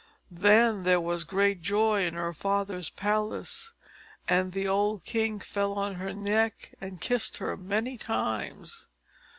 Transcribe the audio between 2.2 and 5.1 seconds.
father's palace, and the old